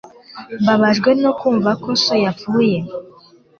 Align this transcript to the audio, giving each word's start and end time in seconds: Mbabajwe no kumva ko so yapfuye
Mbabajwe 0.61 1.09
no 1.23 1.31
kumva 1.39 1.71
ko 1.83 1.89
so 2.03 2.13
yapfuye 2.23 2.77